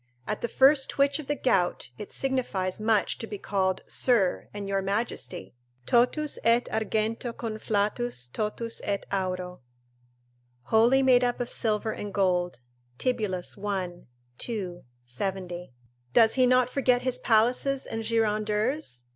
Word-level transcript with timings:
At 0.25 0.41
the 0.41 0.47
first 0.47 0.89
twitch 0.89 1.19
of 1.19 1.27
the 1.27 1.35
gout 1.35 1.91
it 1.95 2.11
signifies 2.11 2.81
much 2.81 3.19
to 3.19 3.27
be 3.27 3.37
called 3.37 3.81
Sir 3.85 4.49
and 4.51 4.67
Your 4.67 4.81
Majesty! 4.81 5.53
"Totus 5.85 6.39
et 6.43 6.65
argento 6.71 7.31
conflatus, 7.31 8.27
totus 8.33 8.81
et 8.83 9.05
auro;" 9.11 9.61
["Wholly 10.69 11.03
made 11.03 11.23
up 11.23 11.39
of 11.39 11.51
silver 11.51 11.91
and 11.91 12.11
gold." 12.11 12.61
Tibullus, 12.97 13.55
i. 13.63 14.07
2, 14.39 14.83
70.] 15.05 15.71
does 16.13 16.33
he 16.33 16.47
not 16.47 16.67
forget 16.71 17.03
his 17.03 17.19
palaces 17.19 17.85
and 17.85 18.01
girandeurs? 18.03 19.03